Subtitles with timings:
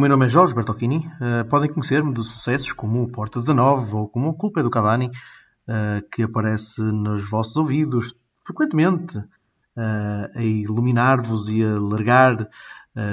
[0.00, 1.06] O meu nome é Jorge Bertocchini.
[1.20, 4.70] Uh, podem conhecer-me de sucessos como o Porta 19 ou como a Culpa é do
[4.70, 12.48] Cavani, uh, que aparece nos vossos ouvidos frequentemente, uh, a iluminar-vos e a largar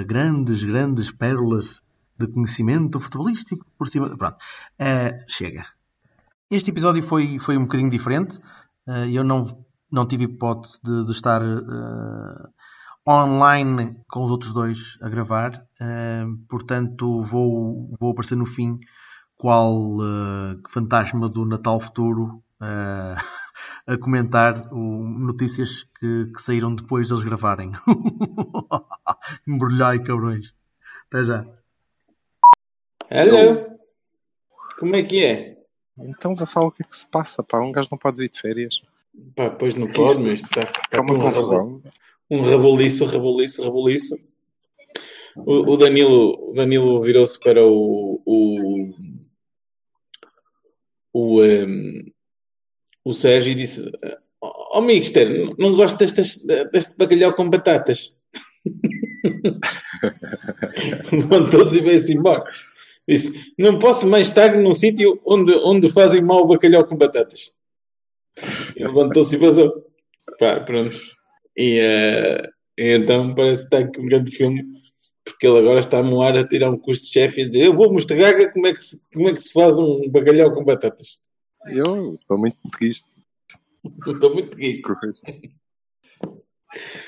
[0.07, 1.65] grandes, grandes pérolas
[2.17, 4.15] de conhecimento futebolístico por cima.
[4.17, 4.37] Pronto,
[5.27, 5.65] chega.
[6.49, 8.39] Este episódio foi, foi um bocadinho diferente.
[9.11, 11.41] eu não, não tive hipótese de, de estar
[13.07, 15.66] online com os outros dois a gravar,
[16.49, 18.79] portanto vou, vou aparecer no fim
[19.37, 23.15] qual uh, fantasma do Natal futuro uh,
[23.85, 27.71] a comentar o, notícias que, que, saíram depois de eles gravarem.
[29.47, 30.53] Embrulhai, cabrões.
[31.07, 31.45] Até já.
[33.09, 33.77] Hello!
[34.79, 35.57] Como é que é?
[35.97, 37.41] Então, Vassal, o que é que se passa?
[37.41, 38.81] Pá, um gajo não pode vir de férias.
[39.35, 40.61] Pá, pois não pode, mas está.
[40.91, 41.81] É uma confusão
[42.29, 44.17] um reboliço, reboliço, reboliço.
[45.45, 48.93] O, o Danilo, Danilo virou-se para o, o,
[51.13, 52.03] o, um,
[53.05, 53.89] o Sérgio e disse:
[54.41, 58.15] Ó oh, Mixter, não gosto destas, deste bacalhau com batatas.
[61.11, 62.43] Levantou-se e veio-se embora.
[63.07, 67.51] Disse: Não posso mais estar num sítio onde, onde fazem mal o bacalhau com batatas.
[68.75, 69.71] Levantou-se e vazou.
[70.39, 70.95] Pá, pronto.
[71.55, 72.47] E, uh,
[72.77, 74.63] então parece que está aqui um grande filme,
[75.27, 77.65] porque ele agora está no ar a tirar um custo de chefe e a dizer:
[77.65, 80.63] Eu vou mostrar como é, que se, como é que se faz um bacalhau com
[80.63, 81.19] batatas.
[81.67, 83.07] Eu estou muito triste.
[84.07, 84.81] Estou muito triste.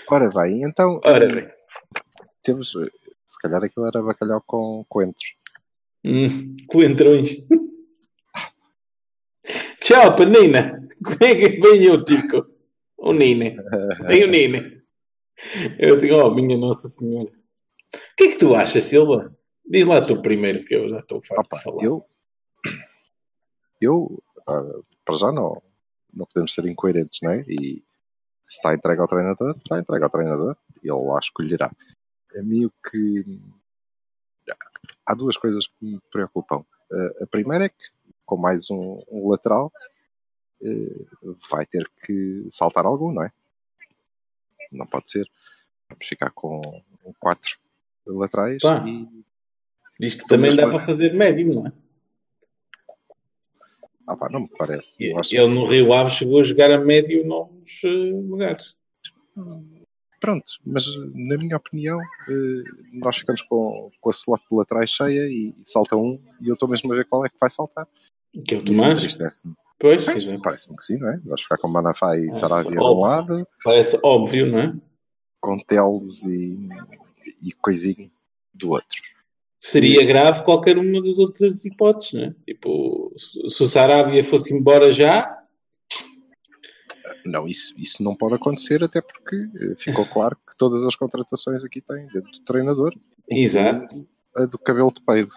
[0.09, 0.99] Ora bem, então.
[1.03, 1.47] Ora bem.
[2.43, 2.71] Temos.
[2.71, 5.35] Se calhar aquilo era bacalhau com coentros.
[6.03, 7.37] Hum, coentrões.
[9.79, 10.87] Tchau, Panina.
[11.03, 12.45] Como é que vem o Tico?
[12.97, 13.55] O Nine.
[14.07, 14.81] Nem o Nine.
[15.77, 17.38] Eu digo, oh, minha Nossa Senhora.
[18.19, 19.33] O que é que tu achas, Silva?
[19.65, 21.83] Diz lá tu primeiro, que eu já estou farto Opa, de falar.
[21.85, 22.05] Eu,
[23.79, 25.63] eu uh, para já não,
[26.13, 27.39] não podemos ser incoerentes, não é?
[27.47, 27.81] E
[28.45, 31.71] se está entregue ao treinador, está entregue ao treinador e ele lá escolherá.
[32.35, 33.39] A mim o que.
[35.05, 36.65] Há duas coisas que me preocupam.
[36.91, 37.87] Uh, a primeira é que,
[38.25, 39.71] com mais um, um lateral,
[40.61, 41.05] eh,
[41.49, 43.31] vai ter que saltar algum, não é?
[44.73, 45.25] Não pode ser.
[45.87, 46.59] Vamos ficar com
[47.17, 47.57] quatro
[48.15, 49.07] laterais Pá, e.
[49.99, 51.73] Diz que também dá para fazer médio, não é?
[54.07, 54.95] Ah pá, não me parece.
[54.99, 55.45] Ele que...
[55.45, 57.81] no Rio Ave chegou a jogar a médio nos
[58.27, 58.73] lugares.
[60.19, 65.27] Pronto, mas na minha opinião, eh, nós ficamos com, com a slot de laterais cheia
[65.29, 67.87] e, salta um e eu estou mesmo a ver qual é que vai saltar.
[68.45, 69.17] Que é o Tomás?
[69.79, 71.17] Pois, parece-me que sim, não é?
[71.23, 73.47] Vais ficar com Manafá e Sarabia de um lado.
[73.63, 74.75] Parece óbvio, não é?
[75.39, 76.67] Com Teles e,
[77.43, 78.11] e Coisinho
[78.53, 79.01] do outro.
[79.59, 82.35] Seria grave qualquer uma das outras hipóteses, não é?
[82.45, 85.37] Tipo, se o Sarabia fosse embora já.
[87.25, 91.63] Não, isso, isso não pode acontecer, até porque eh, ficou claro que todas as contratações
[91.63, 92.93] aqui têm dentro do treinador.
[93.29, 94.07] Exato.
[94.33, 95.33] A do cabelo de peido,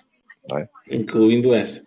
[0.48, 0.68] não é?
[0.88, 1.84] Incluindo essa.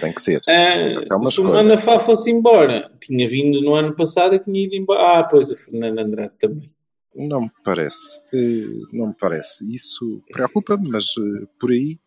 [0.00, 0.42] Tem que ser.
[0.46, 5.18] Ah, se o Manafá fosse embora, tinha vindo no ano passado e tinha ido embora.
[5.18, 6.73] Ah, pois o Fernando Andrade também.
[7.14, 8.20] Não me parece.
[8.32, 9.64] Eh, não me parece.
[9.72, 11.98] Isso preocupa-me, mas eh, por aí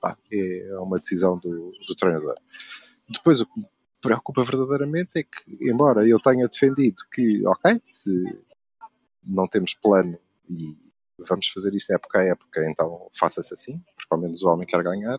[0.00, 2.34] pá, é uma decisão do, do treinador.
[3.08, 3.66] Depois, o que me
[4.00, 8.10] preocupa verdadeiramente é que, embora eu tenha defendido que, ok, se
[9.22, 10.18] não temos plano
[10.48, 10.76] e
[11.18, 14.82] vamos fazer isto época a época, então faça-se assim, porque ao menos o homem quer
[14.82, 15.18] ganhar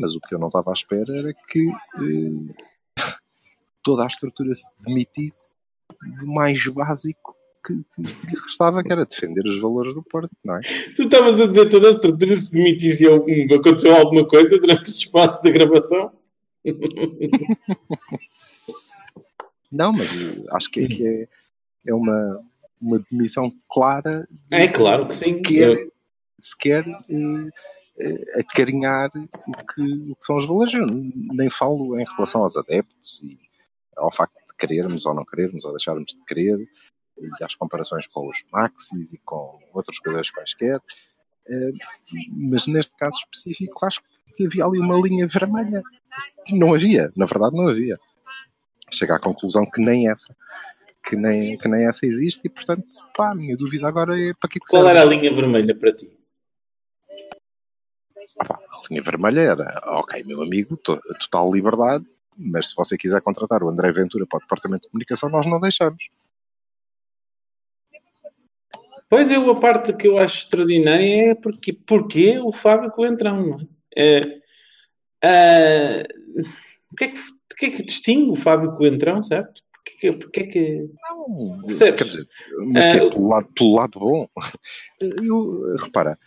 [0.00, 2.54] mas o que eu não estava à espera era que eh,
[3.82, 5.54] toda a estrutura se demitisse
[6.18, 10.56] do mais básico que, que, que, restava, que era defender os valores do Porto, não
[10.56, 10.60] é?
[10.96, 14.92] Tu estavas a dizer toda a estrutura se demitisse e aconteceu alguma coisa durante o
[14.92, 16.12] espaço da gravação?
[19.70, 21.28] não, mas eh, acho que é, que é,
[21.86, 22.42] é uma,
[22.80, 24.26] uma demissão clara.
[24.50, 25.36] É claro que sim.
[25.36, 25.88] Sequer,
[26.40, 26.84] sequer
[27.98, 30.74] eh, acarinhar o que, o que são os valores.
[30.74, 33.38] Eu nem falo em relação aos adeptos e,
[33.96, 36.58] ao facto de querermos ou não querermos, ou deixarmos de querer,
[37.18, 40.80] e às comparações com os Maxis e com outros jogadores quaisquer.
[41.48, 41.72] Eh,
[42.30, 44.00] mas neste caso específico, acho
[44.36, 45.82] que havia ali uma linha vermelha.
[46.50, 47.98] Não havia, na verdade, não havia.
[48.90, 50.36] Chega à conclusão que nem essa,
[51.04, 52.84] que nem, que nem essa existe, e portanto,
[53.16, 54.90] pá, a minha dúvida agora é para que, que Qual serve?
[54.98, 56.12] era a linha vermelha para ti?
[58.38, 62.04] Ah, pá, a linha vermelha era, ok, meu amigo, to- total liberdade,
[62.36, 65.60] mas se você quiser contratar o André Ventura para o Departamento de Comunicação, nós não
[65.60, 66.08] deixamos.
[69.12, 73.58] Pois eu, a parte que eu acho extraordinária é porque, porque o Fábio Coentrão,
[73.94, 74.22] é?
[75.22, 76.02] É, ah,
[76.90, 79.60] o, que é que, o que é que distingue o Fábio Coentrão, certo?
[79.70, 80.90] Porque, que- porque é que.
[81.10, 81.98] Não, Percebes?
[81.98, 82.28] quer dizer,
[82.72, 84.26] mas que é Ah, pelo lado, pelo lado bom.
[84.98, 86.18] Eu, repara,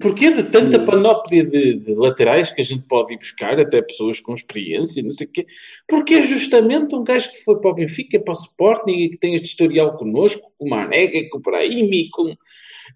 [0.00, 0.86] Porquê de tanta Sim.
[0.86, 5.12] panóplia de, de laterais que a gente pode ir buscar, até pessoas com experiência, não
[5.12, 5.46] sei o quê?
[5.88, 9.18] Porque é justamente um gajo que foi para o Benfica, para o Sporting e que
[9.18, 12.36] tem este historial connosco, com o Marega, com o Brahim e com,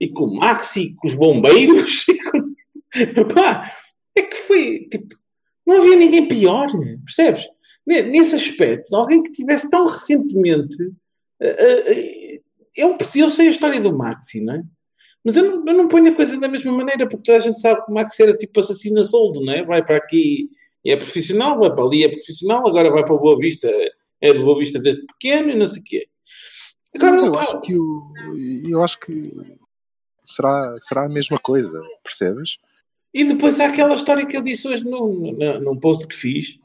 [0.00, 2.04] e com o Maxi, com os bombeiros.
[2.30, 2.54] Com...
[3.34, 3.70] Pá,
[4.16, 5.14] é que foi, tipo,
[5.66, 6.66] não havia ninguém pior,
[7.04, 7.46] percebes?
[7.86, 10.76] Ne- Nesse aspecto, alguém que tivesse tão recentemente...
[11.40, 12.40] eh, eh, eh,
[12.74, 14.62] Eu, eu sei a história do Maxi, não é?
[15.28, 17.60] Mas eu não, eu não ponho a coisa da mesma maneira, porque toda a gente
[17.60, 19.62] sabe que o Max era tipo assassino a soldo, não é?
[19.62, 20.48] Vai para aqui
[20.82, 23.70] e é profissional, vai para ali e é profissional, agora vai para Boa Vista,
[24.22, 26.08] é do Boa Vista desde pequeno e não sei o quê.
[26.94, 28.12] Agora, mas eu pá, acho que o,
[28.66, 29.30] eu acho que
[30.24, 32.56] será, será a mesma coisa, percebes?
[33.12, 36.58] E depois há aquela história que eu disse hoje num, num, post que fiz,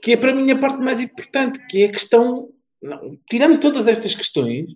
[0.00, 2.48] que é para mim a parte mais importante, que é a questão,
[2.80, 4.74] não, tirando todas estas questões, é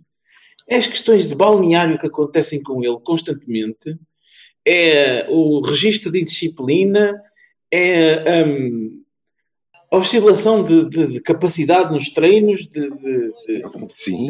[0.71, 3.97] as questões de balneário que acontecem com ele constantemente,
[4.67, 7.15] é o registro de indisciplina,
[7.73, 9.03] é hum,
[9.93, 13.33] a oscilação de, de- de capacidade nos treinos, de, de-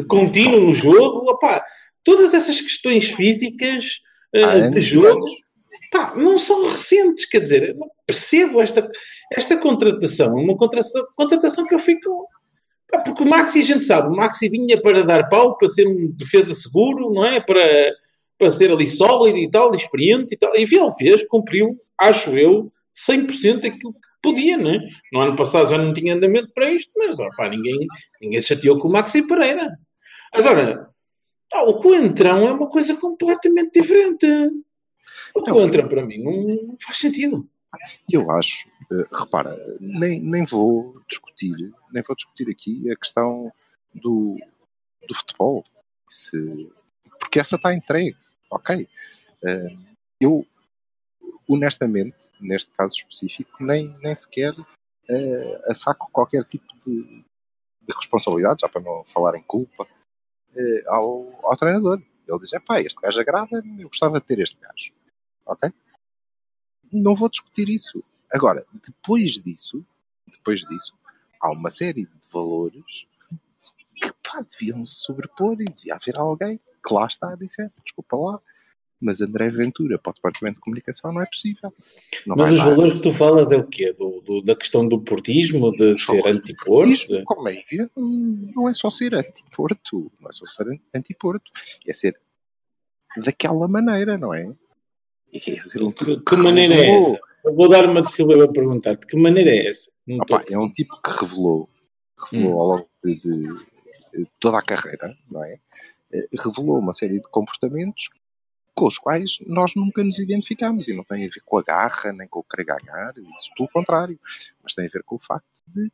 [0.07, 1.63] contínuo no jogo, opá,
[2.03, 4.01] todas essas questões físicas
[4.33, 5.25] anos de jogo
[5.91, 8.87] pá, não são recentes, quer dizer, eu não percebo esta,
[9.33, 12.27] esta contratação, uma contratação, contratação que eu fico.
[12.89, 15.87] Pá, porque o Maxi, a gente sabe, o Maxi vinha para dar pau, para ser
[15.87, 17.39] um defesa seguro, não é?
[17.39, 17.93] Para,
[18.37, 20.55] para ser ali sólido e tal, experiente e tal.
[20.55, 24.79] E ele fez, cumpriu, acho eu, 100% aquilo que podia, não é?
[25.11, 27.85] No ano passado já não tinha andamento para isto, mas opá, ninguém,
[28.21, 29.77] ninguém se chateou com o Maxi Pereira.
[30.31, 30.89] Agora,
[31.53, 34.25] o coentrão é uma coisa completamente diferente.
[35.35, 37.47] O coentrão, para mim, não faz sentido.
[38.11, 41.55] Eu acho, eh, repara, nem, nem vou discutir,
[41.91, 43.51] nem vou discutir aqui a questão
[43.93, 44.37] do,
[45.07, 45.63] do futebol.
[46.09, 46.71] Se-
[47.19, 48.17] porque essa está entregue,
[48.49, 48.87] ok.
[49.43, 49.75] Eh,
[50.19, 50.45] eu,
[51.47, 54.53] honestamente, neste caso específico, nem, nem sequer
[55.09, 57.23] eh, assaco qualquer tipo de,
[57.81, 59.87] de responsabilidade, já para não falar em culpa,
[60.55, 62.01] eh, ao, ao treinador.
[62.27, 64.91] Ele diz, pá, este gajo agrada-me, eu gostava de ter este gajo.
[65.45, 65.71] Ok?
[66.91, 68.03] Não vou discutir isso.
[68.31, 69.85] Agora, depois disso,
[70.31, 70.93] depois disso,
[71.41, 73.07] há uma série de valores
[73.95, 78.39] que pá, deviam se sobrepor e devia haver alguém que lá está dissesse, desculpa lá,
[78.99, 81.71] mas André Ventura para o Departamento de Comunicação não é possível.
[82.25, 82.65] Não Mas os dar.
[82.69, 83.93] valores que tu falas é o quê?
[83.93, 87.23] Do, do- da questão do portismo, de Os ser anti-porto?
[87.25, 91.51] Como é evidente, não é só ser anti-Porto, não é só ser anti-Porto,
[91.87, 92.19] é ser
[93.17, 94.49] daquela maneira, não é?
[95.33, 97.21] É ser um Que, que maneira é revelou- essa?
[97.45, 99.91] Eu vou dar uma de Silva a perguntar de que maneira é essa?
[100.49, 101.69] É um tipo que revelou,
[102.31, 102.59] revelou Hum.
[102.61, 103.65] ao longo de, de-
[104.23, 105.59] de toda a carreira, não é?
[106.11, 108.09] Eh, Revelou uma série de comportamentos
[108.73, 112.13] com os quais nós nunca nos identificamos e não tem a ver com a garra
[112.13, 114.19] nem com o querer ganhar, isso pelo contrário,
[114.63, 115.91] mas tem a ver com o facto de,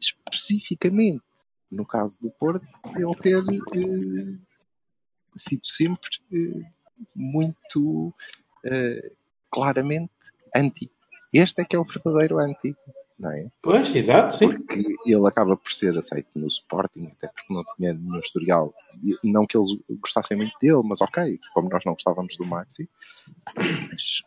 [0.00, 1.22] especificamente
[1.70, 2.66] no caso do Porto,
[2.96, 4.38] ele ter eh,
[5.36, 6.70] sido sempre eh,
[7.14, 8.12] muito
[8.64, 9.12] eh,
[9.50, 10.12] claramente
[10.54, 10.90] anti.
[11.32, 12.76] Este é que é o verdadeiro anti,
[13.18, 13.50] não é?
[13.62, 14.48] Pois, exato, sim.
[14.48, 18.74] Porque ele acaba por ser aceito no Sporting, até porque não tinha nenhum historial.
[19.22, 19.68] Não que eles
[20.00, 22.88] gostassem muito dele, mas ok, como nós não gostávamos do Maxi.
[23.56, 24.22] Mas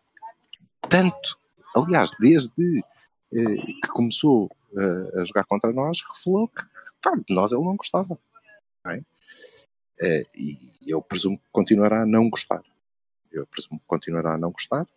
[0.90, 1.38] tanto,
[1.76, 2.84] aliás, desde
[3.34, 6.64] eh, que começou eh, a jogar contra nós, revelou que
[7.02, 8.18] pá, de nós ele não gostava.
[8.84, 9.02] Não é?
[10.02, 12.62] Eh, e eu presumo que continuará a não gostar.
[13.36, 14.88] Eu presumo que continuará a não gostar.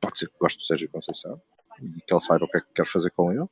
[0.00, 1.40] Pode ser que goste do Sérgio Conceição
[1.82, 3.46] e que ele saiba o que é que quer fazer com ele.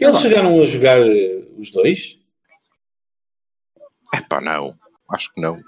[0.00, 2.18] Eles chegaram a jogar eh, os dois?
[4.12, 4.76] Epá, não.
[5.08, 5.62] Acho que não.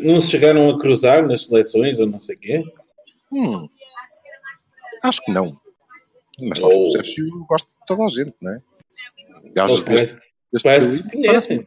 [0.00, 2.64] Não se chegaram a cruzar nas seleções ou não sei o quê?
[3.30, 3.68] Hum,
[5.02, 5.56] acho que não.
[6.40, 8.62] Mas sabes que o Sérgio gosta de toda a gente, não é?
[9.54, 10.68] Gajos deste, deste
[11.26, 11.66] parece que.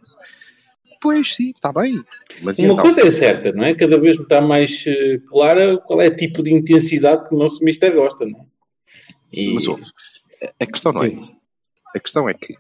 [1.01, 2.03] Pois sim, está bem.
[2.41, 2.77] Mas Uma então?
[2.83, 3.75] coisa é certa, não é?
[3.75, 7.63] Cada vez está mais eh, clara qual é o tipo de intensidade que o nosso
[7.63, 8.45] mister gosta, não é?
[9.33, 9.83] E- Mas ouve,
[10.59, 11.35] a- questão não é Sim.
[11.95, 12.55] A questão é que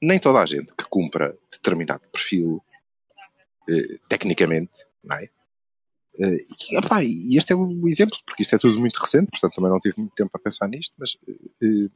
[0.00, 2.60] nem toda a gente que cumpra determinado perfil,
[3.68, 5.28] eh, tecnicamente, não é?
[6.18, 9.54] Eh, e, epá, e este é o exemplo, porque isto é tudo muito recente, portanto
[9.54, 11.16] também não tive muito tempo a pensar nisto, mas
[11.62, 11.88] eh,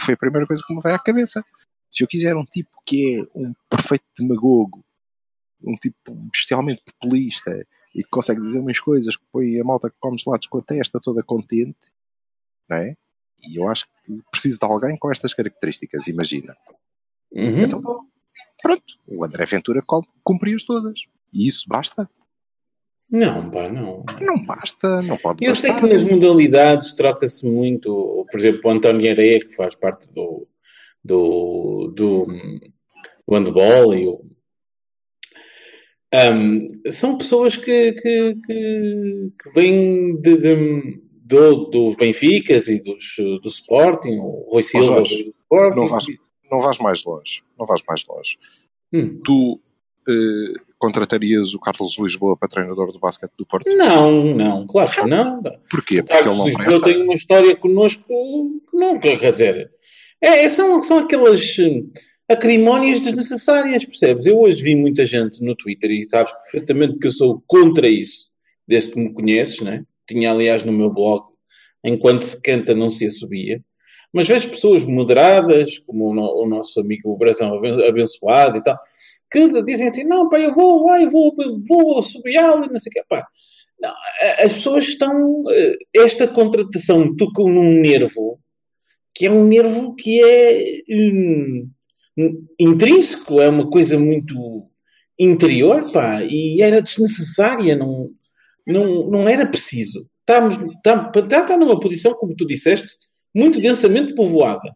[0.00, 1.44] foi a primeira coisa que me veio à cabeça.
[1.90, 4.84] Se eu quiser um tipo que é um perfeito demagogo,
[5.62, 9.96] um tipo bestialmente populista e que consegue dizer umas coisas que põe a malta que
[9.98, 11.76] come gelados com a testa toda contente,
[12.68, 12.96] não é?
[13.48, 16.56] E eu acho que preciso de alguém com estas características, imagina.
[17.32, 17.62] Uhum.
[17.62, 18.02] Então vou.
[18.60, 19.82] Pronto, o André Ventura
[20.24, 21.00] cumpriu-as todas.
[21.32, 22.08] E isso basta?
[23.10, 24.04] Não, pá, não.
[24.20, 25.88] Não basta, não pode Eu sei bastar.
[25.88, 30.46] que nas modalidades troca-se muito, por exemplo, o António Areia, que faz parte do,
[31.08, 32.26] do, do,
[33.26, 34.28] do handball, e o,
[36.12, 43.16] Ahm, são pessoas que, que, que, que vêm de, de, do, dos Benficas e dos,
[43.42, 45.80] do Sporting, o Rui Silva Jorge, do Sporting.
[45.80, 46.06] Não vais,
[46.50, 47.42] não vais mais longe.
[47.58, 48.38] Não vais mais longe.
[48.90, 49.20] Hum.
[49.22, 49.60] Tu
[50.08, 53.68] eh, contratarias o Carlos Lisboa para treinador do basquete do Porto?
[53.76, 55.42] Não, não, claro que não.
[55.70, 56.02] Porquê?
[56.02, 56.84] Porque ele não Lisboa presta.
[56.84, 58.02] tem uma história connosco
[58.70, 59.70] que não quer dizer.
[60.20, 61.90] É, são, são aquelas hum,
[62.28, 64.26] acrimónias desnecessárias, percebes?
[64.26, 68.28] Eu hoje vi muita gente no Twitter e sabes perfeitamente que eu sou contra isso,
[68.66, 69.84] desde que me conheces, né?
[70.08, 71.24] Tinha aliás no meu blog,
[71.84, 73.62] enquanto se canta não se assobia.
[74.12, 78.76] Mas vejo pessoas moderadas, como o, no- o nosso amigo Brasão aben- abençoado e tal,
[79.30, 81.34] que dizem assim: não, pá, eu vou lá, eu vou,
[81.68, 83.02] vou assobiá-lo e não sei o quê.
[83.08, 83.26] Pá,
[83.80, 83.92] não,
[84.44, 85.44] as pessoas estão.
[85.50, 88.40] eh, Esta contratação tocou num nervo
[89.18, 91.68] que é um nervo que é hum,
[92.56, 94.70] intrínseco, é uma coisa muito
[95.18, 98.12] interior, pá, e era desnecessária, não,
[98.64, 100.08] não, não era preciso.
[100.20, 102.96] Estamos, está, está, está numa posição, como tu disseste,
[103.34, 104.72] muito densamente povoada.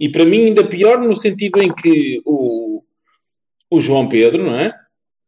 [0.00, 2.82] E para mim ainda pior no sentido em que o,
[3.70, 4.72] o João Pedro, não é?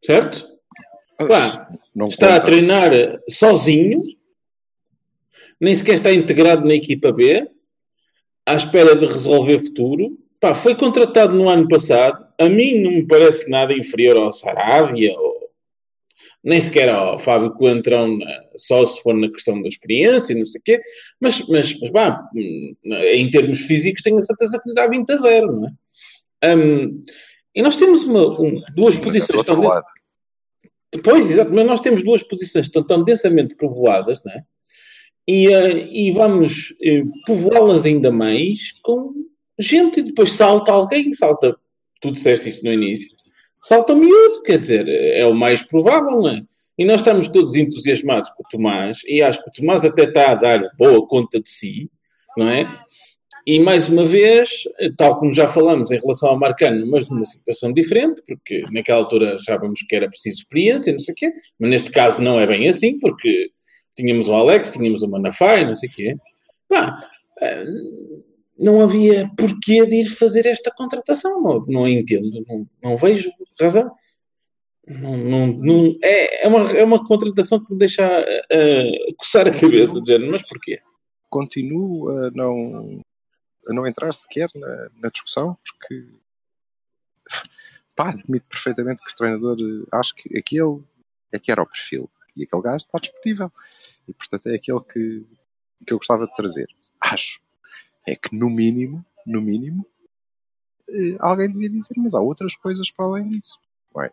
[0.03, 0.43] Certo?
[1.19, 2.47] Pá, Não está a conta.
[2.47, 2.91] treinar
[3.29, 4.03] sozinho,
[5.61, 7.47] nem sequer está integrado na equipa B,
[8.47, 10.19] à espera de resolver futuro.
[10.41, 12.27] Pá, foi contratado no ano passado.
[12.39, 15.35] A mim não me parece nada inferior ao Sarabia, ou
[16.43, 18.19] nem sequer ao Fábio Coentrão,
[18.57, 20.81] só se for na questão da experiência, não sei o quê.
[21.19, 25.17] Mas, mas, mas pá, em termos físicos, tenho a certeza que lhe dá 20 a
[25.17, 26.55] 0, não é?
[26.55, 27.03] Hum,
[27.55, 29.87] e nós temos uma, um- duas Sim, é posições tão lado.
[31.03, 34.45] Pois, exato, mas nós temos duas posições tão, tão densamente povoadas, não é?
[35.27, 39.13] E, eh, e vamos eh, povoá-las ainda mais com
[39.59, 41.57] gente, e depois salta alguém, salta,
[42.01, 43.09] tu disseste isso no início,
[43.63, 46.43] salta miúdo, quer dizer, é o mais provável, não é?
[46.77, 50.33] E nós estamos todos entusiasmados com o Tomás, e acho que o Tomás até está
[50.33, 51.91] a dar boa conta de si,
[52.37, 52.69] não é?
[53.47, 54.49] E mais uma vez,
[54.97, 59.37] tal como já falamos em relação ao Marcano, mas numa situação diferente, porque naquela altura
[59.39, 62.47] já vimos que era preciso experiência, não sei o quê, mas neste caso não é
[62.47, 63.51] bem assim, porque
[63.97, 66.17] tínhamos o Alex, tínhamos o Manafai, não sei o quê.
[66.69, 67.09] Pá,
[67.41, 67.65] eh,
[68.59, 73.91] não havia porquê de ir fazer esta contratação, não, não entendo, não, não vejo razão.
[74.87, 79.59] Não, não, não- é, é, uma, é uma contratação que me deixa a coçar a
[79.59, 80.81] cabeça, género, mas porquê?
[81.31, 83.01] Continuo a não,
[83.67, 86.05] a não entrar sequer na, na discussão, porque
[87.97, 89.57] pá, admito perfeitamente que o treinador
[89.91, 90.83] acho que aquele
[91.33, 93.51] é que era o perfil e aquele gajo está disponível
[94.09, 95.27] e portanto é aquele que,
[95.87, 96.69] que eu gostava de trazer.
[97.01, 97.41] Acho
[98.07, 99.87] é que no mínimo, no mínimo,
[100.89, 103.59] eh, alguém devia dizer, mas há outras coisas para além disso.
[103.95, 104.11] Não é?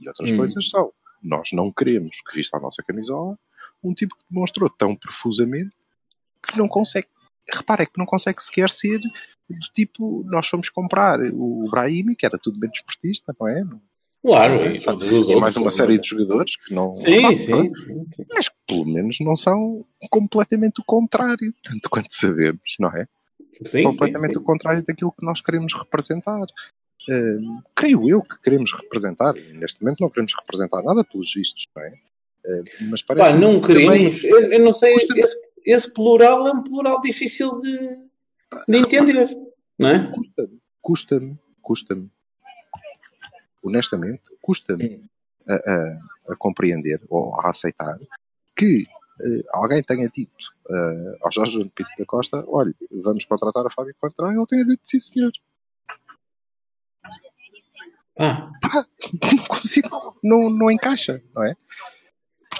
[0.00, 0.36] E outras Hum.
[0.36, 3.38] coisas são, nós não queremos que vista a nossa camisola
[3.82, 5.72] um tipo que demonstrou tão profusamente
[6.46, 7.08] que não consegue,
[7.52, 9.00] repara, é que não consegue sequer ser
[9.48, 13.64] do tipo, nós fomos comprar o Brahimi, que era tudo bem desportista, não é?
[14.22, 14.72] Claro, é?
[14.74, 15.40] e E outros.
[15.40, 16.94] mais uma série de jogadores que não.
[16.94, 18.24] Sim, Pá, sim, sim, sim.
[18.32, 23.08] Mas que pelo menos não são completamente o contrário, tanto quanto sabemos, não é?
[23.64, 26.46] Sim, completamente sim, o contrário daquilo que nós queremos representar.
[27.08, 29.34] Hum, creio eu que queremos representar.
[29.34, 31.92] Neste momento não queremos representar nada pelos vistos, não é?
[32.46, 34.22] Hum, mas Pá, parece não queremos.
[34.22, 37.76] Eu, eu não sei, esse, esse plural é um plural difícil de,
[38.68, 39.36] de entender,
[39.78, 40.10] não é?
[40.12, 42.10] custa-me, custa-me, custa-me,
[43.62, 45.04] honestamente, custa-me
[45.46, 47.98] a, a, a, compreender ou a aceitar
[48.56, 48.84] que
[49.20, 53.94] uh, alguém tenha dito uh, ao Jorge Pinto da Costa: olha, vamos contratar a Fábio
[54.00, 55.32] Quartrão, e ele tenha dito sim, senhor.
[58.18, 58.50] Ah.
[58.60, 58.86] Pá,
[59.32, 61.56] não consigo, não, não encaixa, não é?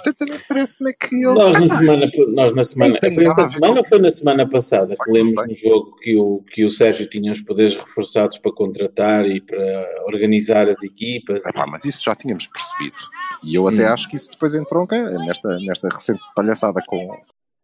[0.03, 1.33] Portanto, parece-me que ele.
[1.33, 4.49] nós na Ah, semana, nós na semana, foi a esta semana ou foi na semana
[4.49, 8.51] passada que lemos no jogo que o, que o Sérgio tinha os poderes reforçados para
[8.51, 11.45] contratar e para organizar as equipas?
[11.45, 12.97] Epá, mas isso já tínhamos percebido.
[13.43, 13.93] E eu até Hum.
[13.93, 17.17] acho que isso depois entronca nesta, nesta recente palhaçada com,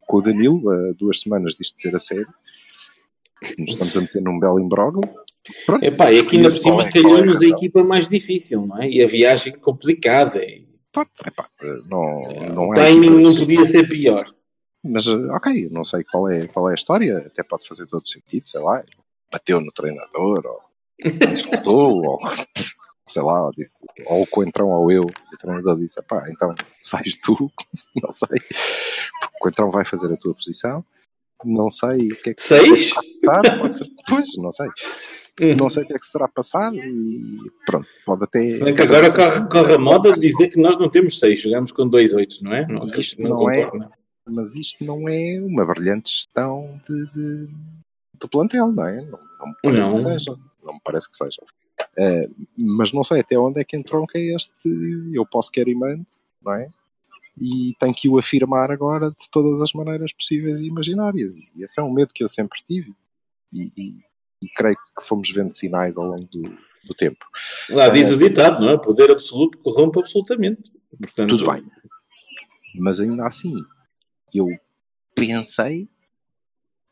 [0.07, 2.27] com o Danilo, há duas semanas disto ser a sério.
[3.57, 5.01] Nos estamos a meter num belo imbróglio.
[5.65, 7.57] Pronto, Epá, e aqui qual cima é- é a calhou-nos a razão.
[7.57, 8.89] equipa mais difícil, não é?
[8.89, 10.43] E a viagem complicada.
[10.43, 11.47] E Pronto, epá,
[11.85, 12.21] não,
[12.53, 14.25] não o é timing não podia ser pior.
[14.83, 18.07] Mas, eh, ok, não sei qual é, qual é a história, até pode fazer todo
[18.09, 18.83] sentido, sei lá,
[19.31, 20.61] bateu no treinador, ou
[21.29, 22.19] insultou, ou
[23.07, 27.15] sei lá, ou disse, ou o coentrão ou eu, o treinador disse, pá, então sais
[27.17, 27.51] tu,
[28.01, 30.83] não sei, porque o coentrão vai fazer a tua posição,
[31.43, 32.91] não sei o que é que Seis?
[32.93, 34.69] passado, pode- pois, não sei,
[35.57, 38.59] não sei o que é que será passado, e pronto, pode até...
[38.69, 41.71] É que agora corre, corre a moda de dizer que nós não temos seis, jogamos
[41.71, 42.65] com dois oitos, não é?
[42.67, 44.35] Não, Isto não é- concordo, não.
[44.35, 47.49] mas isto não é uma brilhante gestão de, de-
[48.19, 49.01] do plantel, não é?
[49.05, 49.95] Não, não me parece Não.
[49.95, 50.35] que seja.
[50.63, 51.41] Não me parece que seja.
[51.97, 54.69] Eh, mas não sei até onde é que entronca este
[55.13, 56.05] eu posso, quero e mando,
[56.43, 56.67] não é?
[57.41, 61.35] E tenho que o afirmar agora de todas as maneiras possíveis e imaginárias.
[61.55, 62.93] E esse é um medo que eu sempre tive.
[63.53, 64.08] E, e-
[64.41, 66.41] e creio que fomos vendo sinais ao longo do,
[66.85, 67.25] do tempo.
[67.69, 68.77] Lá diz o ditado, não é?
[68.77, 70.71] Poder absoluto corrompe absolutamente.
[70.97, 71.63] Portanto, Tudo bem.
[72.75, 73.55] Mas ainda assim,
[74.33, 74.47] eu
[75.15, 75.89] pensei,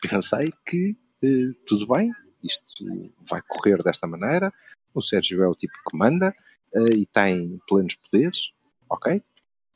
[0.02, 2.12] pensei que eh, tudo bem,
[2.44, 2.86] isto
[3.30, 4.54] vai correr desta maneira,
[4.94, 6.36] o Sérgio é o tipo que manda
[6.74, 8.52] eh, e tem plenos poderes,
[8.90, 9.22] ok?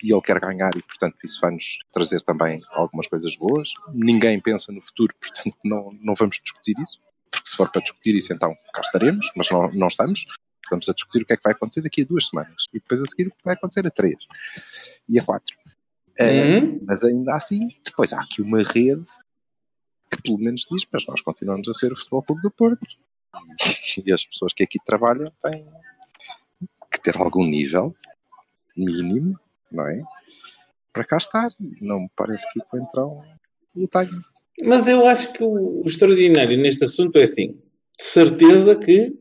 [0.04, 3.72] E ele quer ganhar e, portanto, isso vai-nos trazer também algumas coisas boas.
[3.94, 7.00] Ninguém pensa no futuro, portanto, não, não vamos discutir isso.
[7.32, 10.26] Porque se for para discutir isso, então cá estaremos, mas não, não estamos.
[10.64, 12.66] Estamos a discutir o que é que vai acontecer daqui a duas semanas.
[12.74, 14.18] E depois a seguir o que vai acontecer a três
[15.10, 15.56] e a quatro.
[16.18, 16.80] Eh, Uhum.
[16.86, 19.04] mas ainda assim, depois há aqui uma rede
[20.12, 22.86] que pelo menos diz, mas nós continuamos a ser o Futebol Clube do Porto.
[24.06, 25.66] E as pessoas que aqui trabalham têm
[26.92, 27.96] que ter algum nível
[28.76, 29.40] mínimo,
[29.72, 30.04] não é?
[30.94, 31.50] Para cá estar.
[31.82, 33.24] Não me parece que o Coentrão
[33.76, 34.22] o tenha.
[34.64, 37.58] Mas eu acho que o, o extraordinário neste assunto é assim:
[38.00, 39.12] de certeza que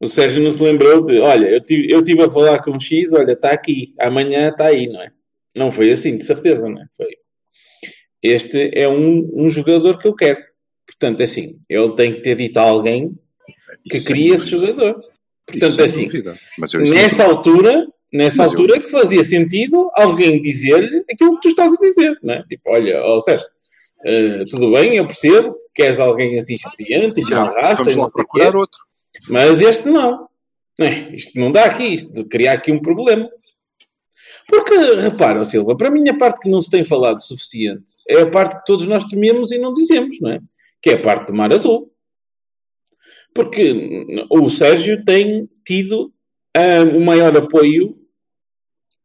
[0.00, 2.80] o Sérgio não se lembrou de, olha, eu tive, eu tive a falar com o
[2.80, 5.10] X, olha, está aqui, amanhã está aí, não é?
[5.54, 6.86] Não foi assim, de certeza, não é?
[6.96, 7.06] Foi.
[8.22, 10.38] Este é um, um jogador que eu quero.
[10.86, 13.12] Portanto, é assim, ele tem que ter dito a alguém
[13.88, 15.02] que Isso queria sem esse jogador.
[15.46, 16.08] Portanto, é assim,
[16.90, 21.72] nessa altura, nessa Mas eu- altura que fazia sentido alguém dizer-lhe aquilo que tu estás
[21.72, 22.42] a dizer, não é?
[22.44, 23.46] Tipo, olha, ó Sérgio,
[24.04, 27.96] eh, tudo bem, eu percebo que queres alguém assim experiente e de uma raça e
[27.96, 28.78] não sei quê, outro.
[29.28, 30.28] mas este não.
[30.80, 33.28] É, isto não dá aqui, isto criar aqui um problema.
[34.48, 38.22] Porque, repara, Silva, para mim a parte que não se tem falado o suficiente é
[38.22, 40.40] a parte que todos nós tememos e não dizemos, não é?
[40.80, 41.92] Que é a parte do Mar Azul.
[43.34, 43.72] Porque
[44.30, 46.12] o Sérgio tem tido
[46.54, 47.96] ah, o maior apoio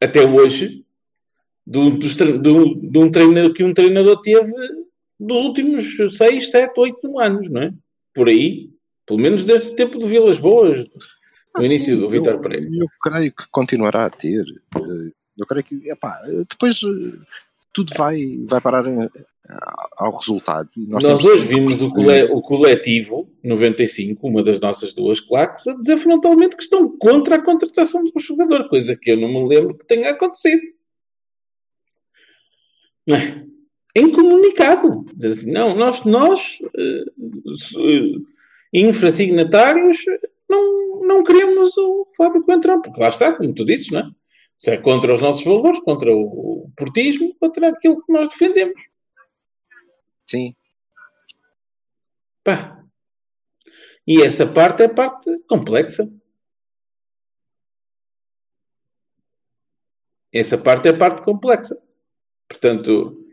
[0.02, 0.84] até hoje
[1.66, 4.52] do, do- de um treinador que um treinador teve
[5.20, 5.84] dos últimos
[6.18, 7.74] 6, 7, 8 anos, não é?
[8.14, 8.70] Por aí,
[9.06, 10.86] pelo menos desde o tempo de Vilas Boas, no
[11.56, 12.68] Ah, início sim, do Vitor Pereira.
[12.72, 14.44] Eu creio que continuará a ter.
[14.76, 17.18] Eh, Eu creio que, epá, depois eh,
[17.74, 18.84] tudo vai, vai parar
[19.98, 20.68] ao resultado.
[20.76, 25.76] Nós Nós, hoje vimos o, cole- o coletivo 95, uma das nossas duas claques, a
[25.78, 29.78] dizer frontalmente que estão contra a contratação do jogador, coisa que eu não me lembro
[29.78, 30.62] que tenha acontecido.
[33.06, 33.46] Não é?
[33.98, 35.06] Em comunicado.
[35.16, 38.26] Dizer assim, não, nós, nós se-
[38.72, 39.98] infrasignatários,
[40.48, 44.12] não, não queremos o Fábio Coentrão, porque lá está, como tu dizes, não é?
[44.56, 48.80] Se é contra os nossos valores, contra o portismo, contra aquilo que nós defendemos.
[50.30, 50.56] Sim,
[52.48, 52.82] Pá.
[54.08, 56.10] E essa parte é a parte complexa.
[60.32, 61.78] Essa parte é a parte complexa.
[62.48, 63.27] Portanto,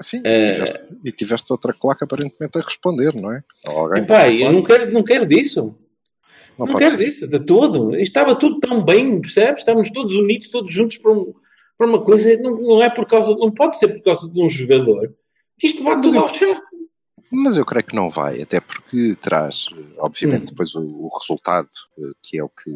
[0.00, 0.20] sim.
[0.24, 3.42] Eh, E, tiveste, e tiveste outra claque aparentemente a responder, não é?
[3.96, 5.74] Epá, eu não quero, não quero disso.
[6.58, 7.04] Não Não, quero ser.
[7.04, 7.94] disso, de todo.
[7.96, 9.60] Estava tudo tão bem, percebes?
[9.60, 11.34] Estamos todos unidos, todos juntos para, um-
[11.76, 12.34] para uma coisa.
[12.40, 15.14] Não, não é por causa, não pode ser por causa de um jogador.
[15.62, 16.60] Isto vai tudo ao chão.
[17.30, 19.66] Mas eu creio que não vai, até porque traz,
[19.98, 20.46] obviamente, Hum.
[20.50, 22.70] depois o, o resultado, eh, que é o que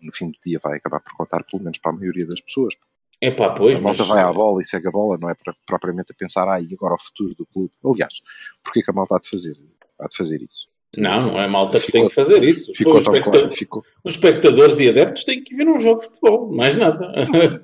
[0.00, 2.74] no fim do dia vai acabar por contar, pelo menos para a maioria das pessoas.
[3.20, 3.78] É pá, pois.
[3.78, 6.14] a malta mas- vai à bola e segue a bola, não é para, propriamente a
[6.14, 7.72] pensar, ah, e agora o futuro do clube.
[7.84, 8.14] Aliás,
[8.62, 9.56] porquê que a malta há de fazer,
[10.00, 10.68] há de fazer isso?
[10.98, 12.72] Não, não é malta que Ficou- tem que fazer isso.
[12.74, 13.54] Ficou Os tão especta- claro.
[13.56, 17.12] Ficou, Os espectadores e adeptos têm que ver um jogo de futebol, mais nada.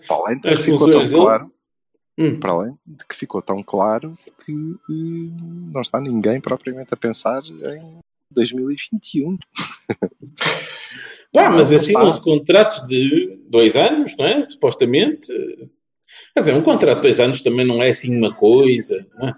[0.07, 1.53] para além de que ficou tão dele- claro,
[2.19, 2.39] Hum.
[2.41, 5.33] para além de que ficou tão claro que eh,
[5.73, 9.39] não está ninguém propriamente a pensar em 2021.
[11.33, 12.23] Pá, mas Não assinam-se está.
[12.31, 14.49] contratos de dois anos, não é?
[14.49, 15.27] Supostamente.
[16.35, 19.35] Quer dizer, um contrato de dois anos também não é assim uma coisa, não é?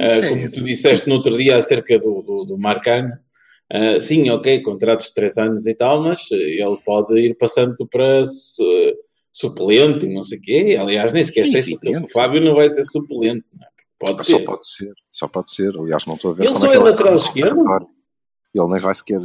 [0.00, 3.12] Ah, é- como tu disseste no outro dia acerca do, do, do Marcano,
[3.72, 7.74] ah, sim, ok, contratos de três anos e tal, mas eh, ele pode ir passando
[7.90, 8.94] para su-
[9.32, 10.76] suplente e não sei o quê.
[10.78, 11.74] Aliás, nem sequer sei se
[12.04, 13.66] o Fábio não vai ser suplente, é?
[14.00, 14.44] Pode Só ser.
[14.44, 15.76] pode ser, só pode ser.
[15.76, 17.60] Aliás, não estou a ver Ele como só é é lateral esquerdo?
[18.54, 19.20] Ele nem vai sequer.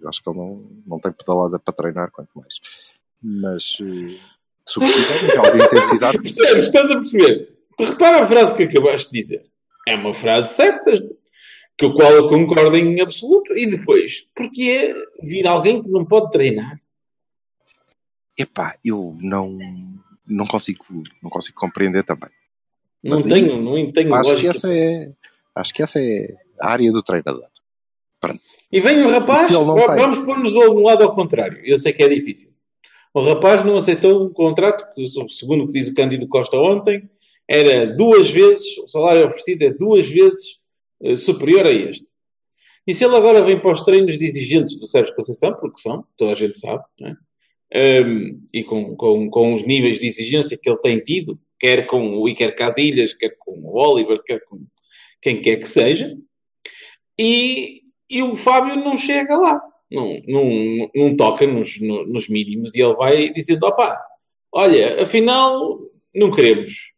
[0.00, 2.60] Eu acho que ele não, não tem pedalada para treinar, quanto mais.
[3.22, 4.18] Mas, eh,
[4.64, 6.64] sobretudo, a nível de intensidade, Percebes?
[6.64, 7.56] Estás a perceber?
[7.76, 9.46] Tu repara a frase que acabaste de dizer.
[9.88, 10.92] É uma frase certa,
[11.78, 13.56] com a qual eu concordo em absoluto.
[13.56, 16.80] E depois, porque é vir alguém que não pode treinar?
[18.36, 19.58] epá, eu não,
[20.26, 20.84] não, consigo,
[21.22, 22.30] não consigo compreender também.
[23.02, 24.50] Não Mas aí, tenho, não tenho Acho que, lógica.
[24.50, 25.12] essa é,
[25.54, 27.48] acho que essa é a área do treinador.
[28.26, 28.40] Pronto.
[28.72, 31.60] E vem o rapaz, vamos pôr-nos no lado ao contrário.
[31.64, 32.50] Eu sei que é difícil.
[33.14, 37.08] O rapaz não aceitou um contrato que, segundo o que diz o Cândido Costa ontem,
[37.48, 40.60] era duas vezes, o salário oferecido é duas vezes
[41.02, 42.06] eh, superior a este.
[42.86, 46.04] E se ele agora vem para os treinos de exigentes do Sérgio Conceição, porque são,
[46.16, 47.16] toda a gente sabe, não é?
[47.72, 52.18] Ehm, e com, com, com os níveis de exigência que ele tem tido, quer com
[52.18, 54.64] o Iker Casilhas, quer com o Oliver, quer com
[55.20, 56.16] quem quer que seja,
[57.18, 62.74] e, e o Fábio não chega lá, não, não, não toca nos, no- nos mínimos,
[62.74, 64.00] e ele vai dizendo: opá,
[64.52, 65.80] olha, afinal,
[66.14, 66.92] não queremos.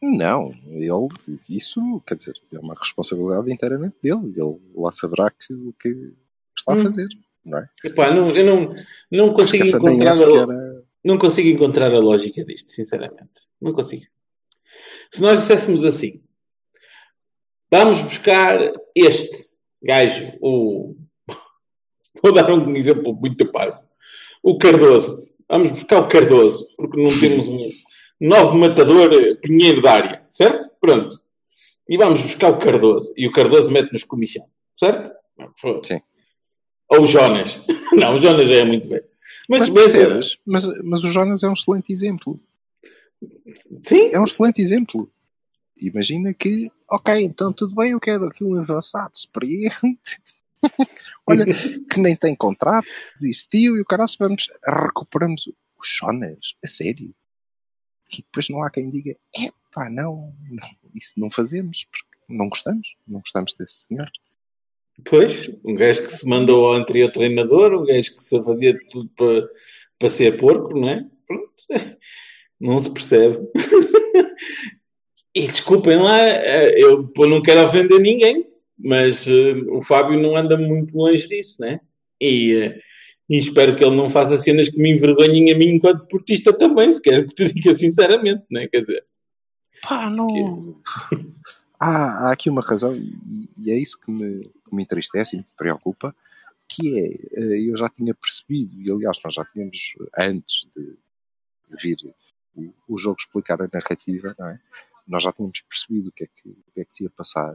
[0.00, 1.08] Não, ele,
[1.48, 4.32] isso, quer dizer, é uma responsabilidade inteiramente dele.
[4.36, 6.12] Ele lá saberá que, o que
[6.56, 6.82] está a Hum.
[6.82, 7.08] fazer,
[7.44, 7.68] não é?
[7.84, 8.74] Epá, não, eu não,
[9.10, 13.48] não consigo encontrar a, sequer a- não consigo encontrar a lógica disto, sinceramente.
[13.60, 14.04] Não consigo.
[15.10, 16.20] Se nós disséssemos assim,
[17.70, 18.60] vamos buscar
[18.94, 19.47] este
[19.82, 20.96] gajo, o.
[22.22, 23.78] Vou dar um exemplo muito parvo.
[24.42, 25.26] O Cardoso.
[25.48, 27.68] Vamos buscar o Cardoso, porque não temos um
[28.20, 30.70] novo matador eh, Pinheiro da área, certo?
[30.80, 31.20] Pronto.
[31.88, 33.12] E vamos buscar o Cardoso.
[33.16, 34.44] E o Cardoso mete-nos comissão,
[34.76, 35.10] certo?
[35.84, 36.00] Sim.
[36.90, 37.58] Ou o Jonas.
[37.96, 39.00] Não, o Jonas já é muito bem.
[39.48, 40.38] Mas Mas?
[40.44, 42.38] Mas, mas o Jonas é um excelente exemplo.
[43.82, 45.10] Sim, É um excelente exemplo.
[45.80, 50.20] Imagina que, ok, então tudo bem, eu quero aqui um avançado experiente.
[51.26, 57.14] Olha, que nem tem contrato, desistiu e o cara vamos recuperamos o Jonas, a sério.
[58.12, 62.48] E depois não há quem diga, é pá, não, não, isso não fazemos, porque não
[62.48, 64.08] gostamos, não gostamos desse senhor.
[65.04, 69.08] Pois, um gajo que se mandou ao anterior treinador, um gajo que se fazia tudo
[69.10, 69.48] para,
[69.98, 71.06] para ser porco, não é?
[71.26, 71.52] Pronto.
[72.60, 73.38] Não se percebe.
[75.38, 78.44] E desculpem lá, eh, eu não quero ofender ninguém,
[78.76, 81.80] mas eh, o Fábio não anda muito longe disso, né?
[82.20, 82.80] E, eh,
[83.30, 86.90] e espero que ele não faça cenas que me envergonhem a mim enquanto portista também,
[86.90, 88.66] se queres que te diga sinceramente, né?
[88.66, 89.04] Quer dizer,
[89.80, 90.82] Pá, não.
[91.80, 95.38] Há, há aqui uma razão, e, e é isso que me, que me entristece e
[95.38, 96.12] me preocupa,
[96.68, 100.96] que é, eu já tinha percebido, e aliás nós já tínhamos, antes de
[101.80, 101.96] vir
[102.56, 104.58] o, o jogo explicar a narrativa, não é?
[105.08, 107.54] Nós já tínhamos percebido o que é que, o que, é que se ia passar.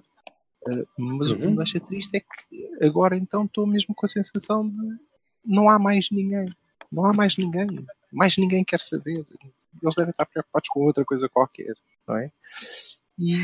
[0.68, 1.52] Eh, mas o que Uhum.
[1.52, 4.98] me deixa triste é que agora então estou mesmo com a sensação de
[5.46, 6.46] não há mais ninguém.
[6.92, 7.68] Não há mais ninguém.
[8.12, 9.26] Mais ninguém quer saber.
[9.82, 11.76] Eles devem estar preocupados com outra coisa qualquer,
[12.08, 12.32] não é?
[13.20, 13.36] E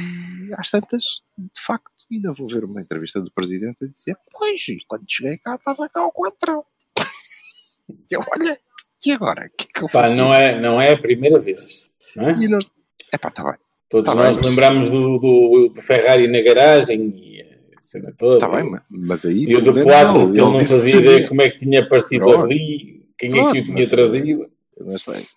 [0.57, 1.03] às tantas,
[1.37, 5.37] de facto, ainda vou ver uma entrevista do presidente a dizer: Pois, e quando cheguei
[5.37, 6.65] cá estava cá o quatrão.
[8.09, 8.59] Eu, olha,
[9.05, 9.47] e agora?
[9.47, 10.15] O que é que eu pá, faço?
[10.17, 12.33] não é, não é a primeira vez, não é?
[12.33, 12.71] E nós,
[13.13, 13.59] epá, está bem,
[13.89, 17.41] Todos Tá nós bem, mas- lembramos do, do, do Ferrari na garagem e
[17.75, 18.35] a cena toda.
[18.35, 19.43] está bem, mas- aí.
[19.45, 21.79] E o do menos, 4, ele- que ele não fazia ideia como é que tinha
[21.81, 22.43] aparecido Pronto.
[22.45, 24.51] ali, quem é Pronto, que o tinha mas- trazido.
[24.81, 25.27] Mas, bem,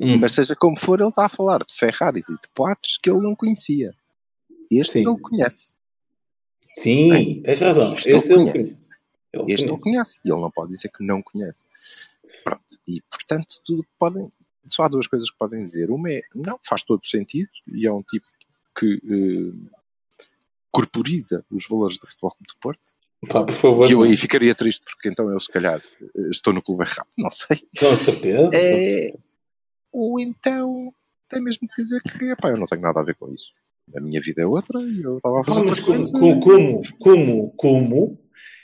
[0.00, 0.16] Hum.
[0.18, 3.20] mas seja como for, ele está a falar de Ferraris e de Poatres que ele
[3.20, 3.94] não conhecia.
[4.70, 5.08] Este Sim.
[5.08, 5.72] ele conhece.
[6.74, 7.94] Sim, tens razão.
[7.94, 8.52] Este Este ele conhece.
[8.52, 8.88] conhece.
[9.32, 9.82] Ele Este ele conhece.
[9.82, 11.66] conhece e ele não pode dizer que não conhece.
[12.42, 12.62] Pronto.
[12.88, 14.32] E portanto, tudo que podem.
[14.66, 15.90] Só há duas coisas que podem dizer.
[15.90, 18.26] Uma é, não, faz todo sentido e é um tipo
[18.78, 19.68] que eh,
[20.70, 22.80] corporiza os valores do futebol do Porto.
[23.28, 23.88] Pá, por favor.
[23.88, 27.08] E eu aí ficaria triste porque então eu, se calhar, eh, estou no clube errado.
[27.18, 27.62] Não sei.
[27.78, 28.50] Com certeza.
[28.52, 29.14] É,
[29.92, 30.92] ou então
[31.28, 33.52] tem mesmo que dizer que epá, eu não tenho nada a ver com isso.
[33.96, 36.82] A minha vida é outra e eu estava a fazer Ah, mas como, como, como,
[36.98, 38.18] como, como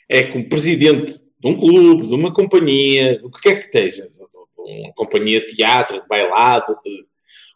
[0.09, 4.11] é que um presidente de um clube, de uma companhia, do que quer que esteja,
[4.85, 7.07] uma companhia de teatro, de bailado, de-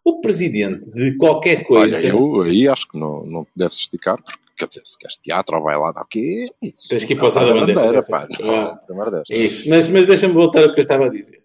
[0.04, 1.96] o presidente de qualquer coisa.
[1.96, 5.16] Olha, eu aí acho que não, não te deves esticar, porque quer dizer, se queres
[5.16, 6.50] teatro ou bailado, o quê?
[6.60, 6.88] Isso.
[6.88, 8.02] Tens que ir o Sá da é Bandeira.
[8.02, 8.28] pá.
[8.42, 8.80] Ah.
[9.30, 9.68] É isso.
[9.68, 11.42] Mas, mas deixa-me voltar ao que eu estava a dizer.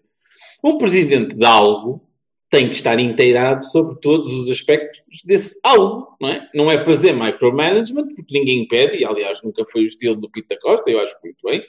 [0.62, 2.02] Um presidente de algo
[2.50, 6.48] tem que estar inteirado sobre todos os aspectos desse algo, não é?
[6.54, 10.58] Não é fazer micromanagement, porque ninguém impede, e aliás nunca foi o estilo do Pita
[10.58, 11.62] Costa, eu acho muito bem,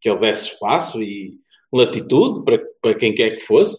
[0.00, 1.38] que ele desse espaço e
[1.76, 3.76] latitude para, para quem quer que fosse,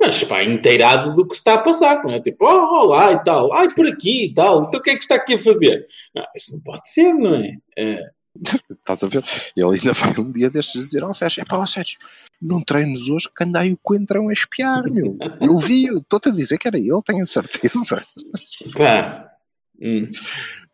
[0.00, 2.20] mas pá, inteirado do que se está a passar, não é?
[2.20, 5.02] Tipo, oh, olá e tal, ai, por aqui e tal, então o que é que
[5.02, 5.86] está aqui a fazer?
[6.14, 7.56] Não, isso não pode ser, não é?
[7.78, 8.10] É,
[8.70, 9.24] Estás a ver?
[9.56, 11.98] Ele ainda vai um dia destes dizer ao Sérgio: é pá, ó Sérgio,
[12.40, 15.16] não treinos hoje que andai o coentrão a espiar, meu.
[15.40, 18.04] Eu vi, estou-te a dizer que era ele, tenho a certeza.
[18.76, 19.32] pá.
[19.80, 20.10] Hum.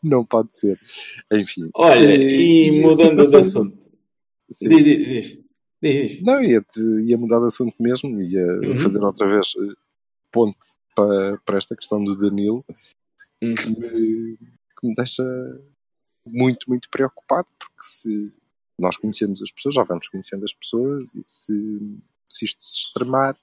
[0.03, 0.79] Não pode ser.
[1.33, 1.71] Enfim.
[1.75, 3.93] Olha, e a mudando de situação- assunto.
[4.51, 4.69] Sim.
[4.69, 5.39] Diz, diz, diz.
[5.83, 6.23] Diz.
[6.23, 6.65] Não, ia,
[7.05, 8.79] ia mudar de assunto mesmo, ia Uhum.
[8.79, 9.75] fazer outra vez eh,
[10.31, 10.59] ponte
[10.95, 12.65] para, para esta questão do Danilo,
[13.43, 13.55] Hum.
[13.57, 15.23] que me, que me deixa
[16.25, 18.33] muito, muito preocupado, porque se
[18.79, 21.81] nós conhecemos as pessoas, já vamos conhecendo as pessoas, e se,
[22.29, 23.37] se isto se extremar,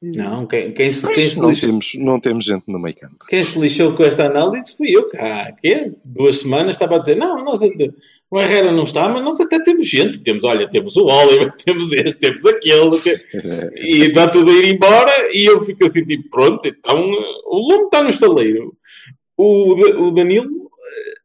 [0.00, 3.26] Não, quem, quem, se, quem, se não, lixou, temos, não temos gente no meio campo.
[3.28, 5.54] quem se lixou com esta análise fui eu, cá.
[6.04, 7.60] Duas semanas estava a dizer, não, nós
[8.30, 10.20] o Herrera não está, mas nós até temos gente.
[10.20, 13.00] Temos, olha, temos o Oliver, temos este, temos aquele.
[13.00, 13.24] que-
[13.76, 17.10] E está tudo a ir embora e eu fico assim, tipo, pronto, então
[17.46, 18.76] o Lume está no estaleiro.
[19.36, 19.72] O,
[20.08, 20.70] o Danilo,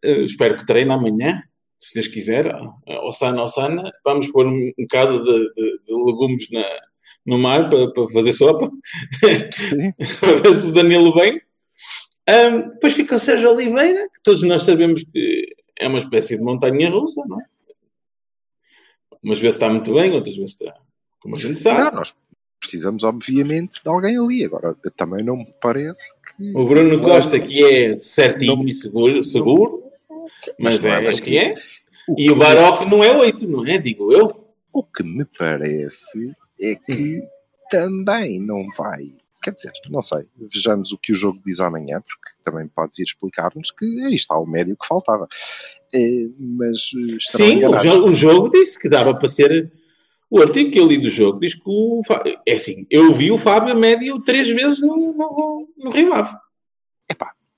[0.03, 1.41] eh, espero que treine amanhã,
[1.81, 2.55] se Deus quiser,
[3.05, 6.63] Osana, Osana, vamos pôr um, um bocado de, de- de legumes na,
[7.25, 8.69] no mar para, para fazer sopa,
[10.19, 11.41] para ver se o Danilo vem.
[12.27, 15.42] Ahm, depois fica o Sérgio Oliveira, que todos nós sabemos que
[15.83, 17.45] é uma espécie de montanha russa, não é?
[19.23, 20.75] Umas vezes está muito bem, outras vezes está,
[21.19, 21.83] como a gente sabe.
[21.83, 22.13] Não, nós
[22.59, 24.43] precisamos, obviamente, de alguém ali.
[24.43, 26.51] Agora, também não me parece que.
[26.55, 29.83] O Bruno Costa, que é certinho e seguro, seguro
[30.59, 31.53] mas não é mais o que é.
[32.07, 33.77] O E o Baroque não é oito, não é?
[33.77, 34.27] Digo eu.
[34.71, 37.23] O que me parece é que
[37.69, 39.13] também não vai.
[39.43, 40.25] Quer dizer, não sei.
[40.37, 44.37] Vejamos o que o jogo diz amanhã, porque também pode vir explicar-nos que aí está
[44.37, 45.27] o médio que faltava.
[45.93, 45.99] É,
[46.39, 46.79] mas
[47.11, 49.71] eh, Sim, o jogo, o jogo disse que dava para ser.
[50.29, 52.01] O artigo que eu li do jogo diz que o.
[52.07, 56.33] Fá- É assim, eu vi o Fábio médio três vezes no, no, no Rio Ave.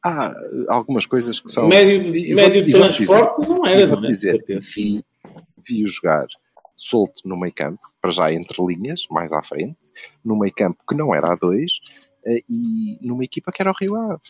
[0.03, 1.67] Há eh, algumas coisas que são.
[1.67, 4.13] Médio, médio de e vou-te dizer- transporte não era, não é?
[4.13, 4.65] Certeza.
[4.75, 5.03] vi,
[5.67, 6.27] vi-o jogar
[6.75, 9.79] solto no meio campo, para já entre linhas, mais à frente,
[10.23, 11.79] no meio campo que não era a dois,
[12.25, 14.21] eh, e numa equipa que era o Rio Ave,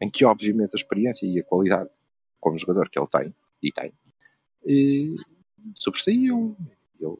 [0.00, 1.90] em que obviamente a experiência e a qualidade
[2.40, 3.92] como jogador que ele tem, e tem,
[4.66, 5.22] eh,
[5.74, 6.56] sobressaíam.
[6.98, 7.16] Ele,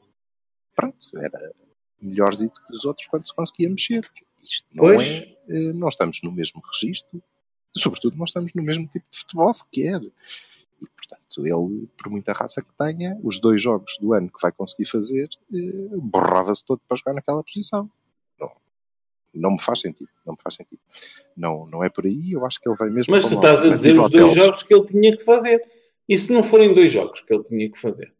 [0.75, 1.53] pronto, era
[2.01, 4.09] melhorzinho que os outros quando se conseguia mexer.
[4.41, 5.07] Isto não Pois.
[5.07, 7.21] é, eh, não estamos no mesmo registro,
[7.75, 10.01] sobretudo não estamos no mesmo tipo de futebol sequer.
[11.11, 14.85] Portanto, ele, por muita raça que tenha, os dois jogos do ano que vai conseguir
[14.89, 17.89] fazer, eh, borrava-se todo para jogar naquela posição.
[18.39, 18.51] Não,
[19.33, 20.09] não me faz sentido.
[20.25, 20.79] Não me faz sentido.
[21.35, 22.31] Não, não é por aí.
[22.31, 24.73] Eu acho que ele vai mesmo Mas tu estás a dizer os dois jogos que
[24.73, 25.61] ele tinha que fazer.
[26.07, 28.13] E se não forem dois jogos que ele tinha que fazer?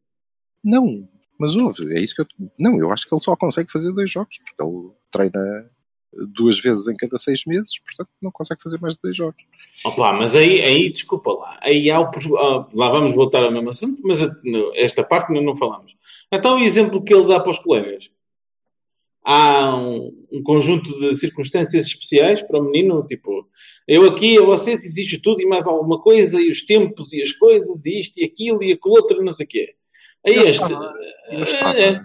[0.64, 1.94] Não, mas houve.
[1.94, 2.28] É isso que eu.
[2.58, 5.72] Não, eu acho que ele só consegue fazer dois jogos, porque ele treina
[6.14, 9.44] duas vezes em cada seis meses, portanto não consegue fazer mais de dois jogos.
[9.86, 12.06] Opa, mas aí, aí, desculpa lá, aí há o,
[12.38, 14.32] ah, lá vamos voltar ao mesmo assunto, mas ah,
[14.76, 15.96] esta parte ainda não falamos.
[16.32, 18.10] Então, o exemplo que ele dá para os colegas.
[19.24, 23.48] Há um, um conjunto de circunstâncias especiais para o menino, tipo,
[23.88, 27.32] eu aqui a vocês exijo tudo e mais alguma coisa, e os tempos e as
[27.34, 29.76] coisas, e isto e aquilo e aquilo outro, não sei o quê.
[30.26, 30.94] Aí Eu este, estava-
[31.30, 32.02] Eu estava, é,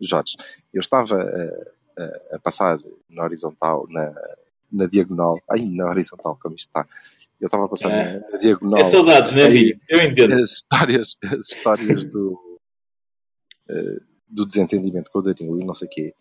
[0.00, 0.36] Jorge,
[0.72, 1.50] eu estava a,
[1.98, 2.78] a- a passar
[3.08, 4.14] na horizontal, na,
[4.72, 6.86] na diagonal, ai, na horizontal, como isto está.
[7.40, 8.18] Eu estava a passar É.
[8.20, 8.78] na, na diagonal.
[8.80, 9.80] é saudades, não é, filho?
[9.88, 10.34] Eu entendo.
[10.34, 12.60] as histórias, as histórias do,
[13.68, 16.14] eh, do desentendimento com o Danilo e não sei o quê.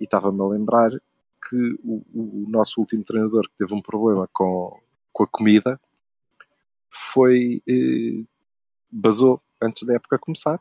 [0.00, 0.90] E estava-me a lembrar
[1.48, 4.78] que o, o nosso último treinador que teve um problema com,
[5.12, 5.80] com a comida
[6.88, 7.62] foi.
[7.68, 8.24] Eh,
[8.92, 10.60] basou antes da época começar,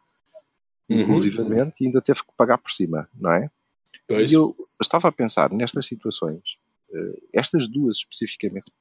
[0.87, 1.01] Uhum.
[1.01, 3.49] inclusivamente, e ainda teve que pagar por cima, não é?
[4.09, 4.29] Pois.
[4.29, 6.57] E eu estava a pensar nestas situações,
[6.91, 8.71] eh, estas duas especificamente,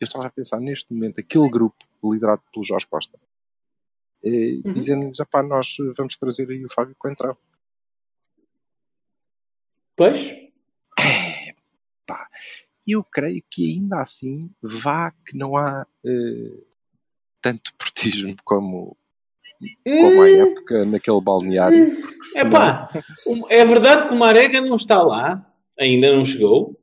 [0.00, 3.18] eu estava a pensar neste momento aquele grupo liderado pelo Jorge Costa,
[4.24, 4.72] eh, Uhum.
[4.72, 7.36] dizendo-lhes, "Epá, nós vamos trazer aí o Fábio Coentrão.
[9.94, 10.16] Pois?
[12.90, 16.64] eu creio que ainda assim vá que não há eh,
[17.42, 18.96] tanto portismo como,
[19.84, 21.98] como à época naquele balneário.
[21.98, 22.90] É senão- pá,
[23.48, 25.44] é verdade que o Marega não está lá,
[25.78, 26.78] ainda não chegou.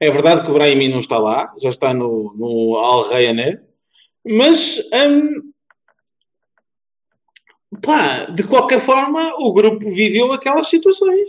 [0.00, 3.62] É verdade que o Brahimi não está lá, já está no, no Al Rayyaner.
[4.24, 5.52] Mas, hum,
[7.80, 11.28] pá, de qualquer forma, o grupo viveu aquelas situações,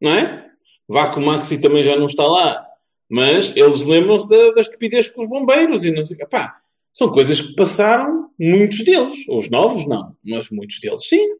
[0.00, 0.50] não é?
[0.88, 2.66] Vá que o Maxi também já não está lá,
[3.08, 6.16] mas eles lembram-se da, da estupidez com os bombeiros e não sei.
[6.26, 6.60] Pá,
[6.94, 9.18] são coisas que passaram, muitos deles.
[9.28, 11.36] Os novos não, mas muitos deles sim.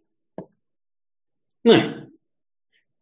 [1.64, 2.06] Não é?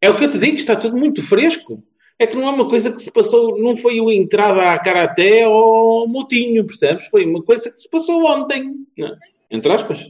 [0.02, 1.82] É o que eu te digo, está tudo muito fresco.
[2.18, 5.48] É que não é uma coisa que se passou, não foi o entrada a Karaté
[5.48, 7.06] ou Motinho, percebes?
[7.06, 9.10] Foi uma coisa que se passou ontem, é?
[9.50, 10.08] entre aspas.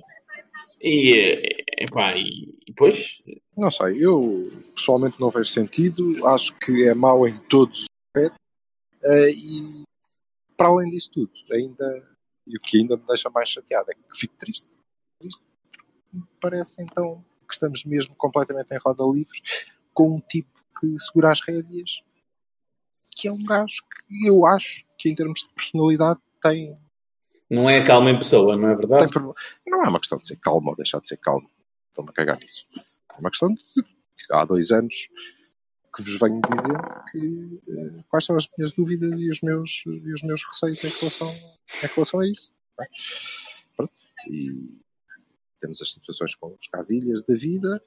[0.80, 3.22] E, eh, epá, e, e depois,
[3.56, 8.40] Não sei, eu pessoalmente não vejo sentido, acho que é mau em todos os aspectos
[9.04, 9.82] eh, e
[10.56, 12.11] para além disso tudo, ainda
[12.46, 14.66] e o que ainda me deixa mais chateado é que fico triste.
[15.18, 15.42] triste
[16.12, 19.40] me parece então que estamos mesmo completamente em roda livre
[19.94, 22.02] com um tipo que segura as rédeas
[23.10, 26.76] que é um gajo que eu acho que em termos de personalidade tem,
[27.52, 29.12] não é calma em pessoa, não é verdade?
[29.12, 29.22] tem.
[29.66, 31.46] Não é uma questão de ser calmo ou deixar de ser calmo.
[31.88, 32.66] Estou-me a cagar nisso.
[33.14, 35.10] É uma questão de que há dois anos
[35.94, 40.12] que vos venho dizendo que, eh, quais são as minhas dúvidas e os meus, e
[40.12, 42.50] os meus receios em relação, em relação a isso.
[43.76, 43.92] Pronto.
[44.28, 44.80] E
[45.60, 47.82] temos as situações com os casilhas da vida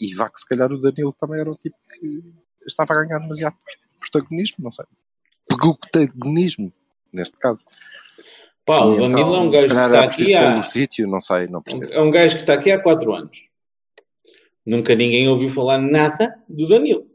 [0.00, 2.22] e vá que se calhar o Danilo também era o tipo que
[2.66, 3.56] estava a ganhar demasiado
[4.00, 4.86] protagonismo, não sei.
[5.48, 6.72] Protagonismo,
[7.12, 7.66] neste caso.
[8.64, 11.46] Pá, o Danilo é um então, gajo que está aqui há, no sítio, não sei,
[11.46, 11.92] não percebo.
[11.92, 13.46] é um gajo que está aqui há 4 anos.
[14.66, 17.06] Nunca ninguém ouviu falar nada do Danilo.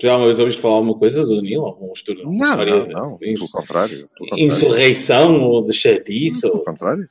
[0.00, 1.66] Já uma vez ouviste falar alguma coisa do Danilo?
[1.66, 2.24] Alguma história?
[2.24, 3.96] Não, história não, não, de pelo contrário.
[3.96, 4.44] Pelo contrário.
[4.44, 6.42] insurreição ou de chatice?
[6.42, 6.64] Pelo Ou...
[6.64, 7.08] contrário.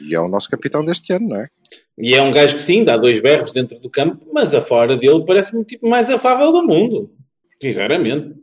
[0.00, 1.48] E é o nosso capitão deste ano, não é?
[1.96, 4.96] E é um gajo que sim, dá dois berros dentro do campo, mas a fora
[4.96, 7.10] dele parece-me o tipo mais afável do mundo.
[7.60, 8.36] Sinceramente.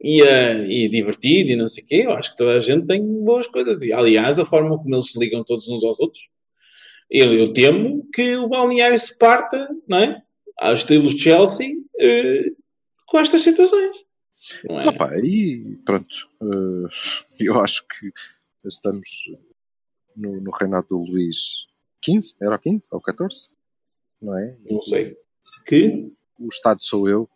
[0.00, 2.02] E, eh, e divertido e não sei o quê.
[2.04, 3.80] Eu acho que toda a gente tem boas coisas.
[3.80, 6.22] E, aliás, a forma como eles se ligam todos uns aos outros.
[7.16, 10.22] Eu, eu temo que o balneário se parta, não é?
[10.58, 12.50] Ao estilo Chelsea, eh,
[13.06, 13.94] com estas situações.
[14.68, 14.88] Não é?
[14.88, 16.14] Opa, e pronto.
[16.42, 16.88] eh,
[17.38, 18.10] eu acho que
[18.64, 19.08] estamos
[20.16, 21.66] no, no reinado do Luís
[22.04, 23.48] XV, era o 15 ou 14?
[24.20, 24.56] Não é?
[24.68, 25.16] Não sei.
[25.66, 26.12] Que?
[26.38, 27.28] O Estado sou eu.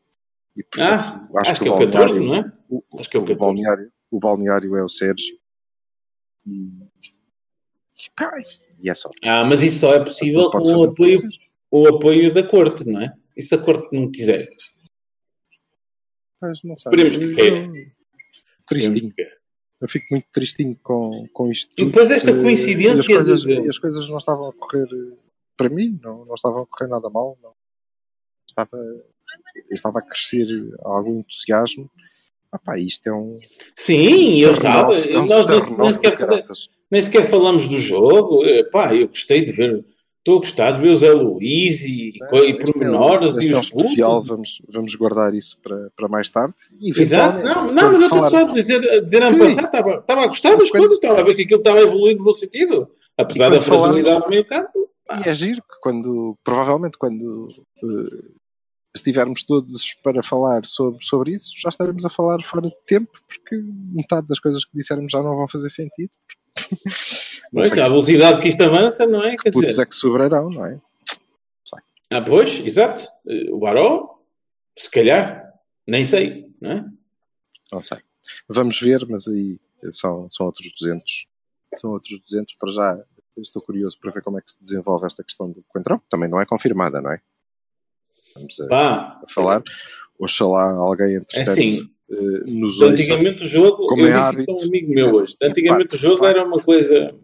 [0.56, 2.52] E, portanto, Ah, acho, que é o balneário- 14, não é?
[2.68, 3.38] O, Acho que é o o 14.
[3.40, 5.38] balneário, o balneário é o Sérgio.
[6.44, 6.68] E,
[8.80, 9.10] e, é só.
[9.24, 11.18] Ah, mas isso só é possível Tudo com o apoio,
[11.70, 13.12] o apoio da corte, não é?
[13.36, 14.48] E se a corte não quiser?
[16.40, 16.90] Mas não sei.
[16.92, 17.88] Esperemos que queira.
[18.66, 19.12] Tristinho.
[19.80, 21.72] Eu fico muito tristinho com, com isto.
[21.78, 24.88] E depois esta Eh, coincidência e as, coisas, de- as coisas não estavam a correr
[24.92, 25.16] eh,
[25.56, 27.38] para mim, não, não estavam a correr nada mal.
[27.42, 27.52] Não.
[28.48, 28.76] Estava,
[29.70, 30.46] estava a crescer
[30.80, 31.88] algum entusiasmo.
[32.64, 33.38] Pá, isto é um.
[33.76, 34.94] Sim, eu estava.
[34.96, 36.16] é um Nós nem, sequer,
[36.90, 38.44] nem sequer falamos do jogo.
[38.44, 39.84] Eh, Pá, eu gostei de ver.
[40.18, 43.50] Estou a gostar de ver o Zé Luís e, e Este é um- pormenores este
[43.50, 46.52] e é um os especial, vamos, vamos guardar isso para, para mais tarde.
[46.82, 47.38] E Exato.
[47.42, 50.26] Não, não, mas eu estou só a dizer, a dizer ano passado, estava, estava a
[50.26, 52.88] gostar das Quando- coisas, estava a ver que aquilo estava a evoluir no bom sentido.
[53.16, 54.88] Apesar E da fragilidade do meio campo.
[55.24, 57.48] E é giro que quando, provavelmente, quando
[57.82, 58.18] eh,
[58.98, 63.56] estivermos todos para falar sobre, sobre isso, já estaremos a falar fora de tempo, porque
[63.92, 66.10] metade das coisas que dissermos já não vão fazer sentido.
[67.50, 69.30] Pois, sei a velocidade que isto avança, não é?
[69.30, 70.78] que Quer dizer, é que sobrarão, não é?
[72.10, 73.04] ah, pois, exato.
[73.26, 74.18] Eh, O Baró,
[74.76, 75.50] se calhar,
[75.86, 76.84] nem sei, não é?
[77.72, 77.98] Não sei.
[78.48, 79.58] Vamos ver, mas aí
[79.92, 81.26] são, são outros 200.
[81.76, 83.04] São outros 200 para já.
[83.38, 86.02] Estou curioso para ver como é que se desenvolve esta questão do Coentrão.
[86.10, 87.20] Também não é confirmada, não é?
[88.38, 89.62] Vamos a, Pá, a falar.
[90.18, 92.14] Oxalá alguém, é entretanto, assim, eh,
[92.46, 92.92] nos ouça.
[92.92, 96.26] antigamente o jogo, Como eu é disse hábito, um amigo meu hoje, antigamente o jogo
[96.26, 97.14] era uma coisa...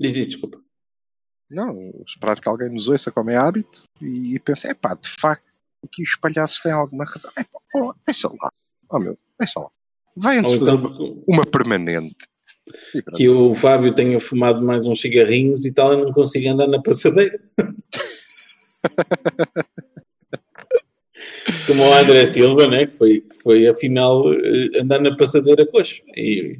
[0.00, 0.60] Diz desculpa.
[1.48, 5.08] Não, esperar que alguém nos ouça como é hábito e, e pense, é pá, de
[5.08, 5.44] facto,
[5.84, 7.30] aqui os palhaços têm alguma razão.
[7.36, 8.50] É pá, oh, deixa lá.
[8.88, 9.68] Oh meu, deixa lá.
[10.16, 12.16] Vai antes Ou fazer então uma, uma permanente.
[13.16, 16.80] Que o Fábio tenha fumado mais uns cigarrinhos e tal, e não consiga andar na
[16.80, 17.38] passadeira.
[21.66, 22.86] Como o André Silva, né?
[22.86, 26.02] que, foi, que foi afinal eh, andar na passadeira coxo.
[26.16, 26.58] E...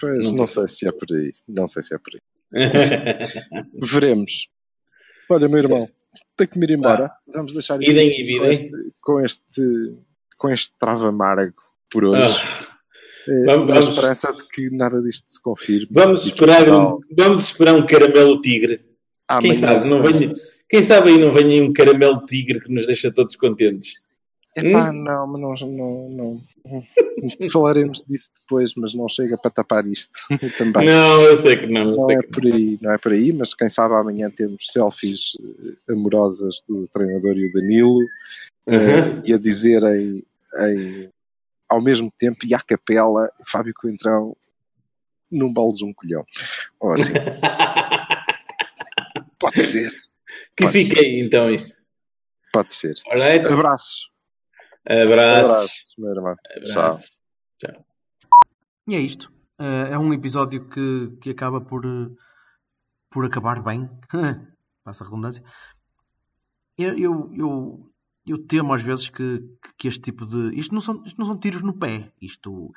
[0.00, 1.32] Pois, Não não, sei se é por aí.
[1.48, 2.20] Não sei se é por aí.
[3.82, 4.48] Veremos.
[5.30, 5.88] Olha, meu irmão,
[6.36, 7.10] tenho que me ir embora.
[7.32, 9.94] Vamos deixar isto Idem assim, com, este, com este
[10.36, 11.54] com este trava amargo
[11.90, 12.40] por hoje.
[12.42, 12.74] Ah,
[13.26, 15.88] Eh, vamos- na esperança de que nada disto se confirme.
[15.90, 18.76] vamos, esperar um, vamos esperar um caramelo tigre.
[19.40, 20.30] Quem amanhã sabe, não venha,
[20.74, 23.92] quem sabe aí não venha aí um caramelo tigre que nos deixa todos contentes.
[24.56, 25.04] Epá, Hum?
[25.04, 26.42] não, mas não, não, não.
[27.52, 30.18] Falaremos disso depois, mas não chega para tapar isto
[30.58, 30.84] também.
[30.86, 31.92] Não, eu sei que não.
[31.92, 35.34] Não sei é por aí, não é por aí, mas quem sabe amanhã temos selfies
[35.88, 38.00] eh, amorosas do treinador e o Danilo
[38.66, 38.74] não.
[38.76, 40.24] Eh, e a dizerem
[40.58, 41.08] em-
[41.68, 44.36] ao mesmo tempo e à capela Fábio Coentrão
[45.30, 46.24] não baldes um colhão.
[46.80, 47.12] Ou assim,
[49.38, 49.92] pode ser,
[50.56, 51.84] que Pode fique aí então isso.
[52.52, 52.94] pode ser.
[53.08, 53.46] Alright?
[53.46, 54.08] Abraços.
[54.86, 55.44] Abraço.
[55.44, 56.36] Abraços, meu irmão.
[56.64, 56.82] Tchau.
[56.82, 57.12] Abraço.
[58.86, 59.32] E é isto.
[59.58, 62.10] Eh, é um episódio que, que acaba por, eh,
[63.10, 63.88] por acabar bem.
[64.84, 65.42] Passa a redundância.
[66.76, 67.92] Eu, eu, eu,
[68.26, 69.42] eu temo às vezes que,
[69.78, 70.58] que este tipo de.
[70.58, 72.12] Isto não, são, isto não são tiros no pé.
[72.20, 72.72] Isto,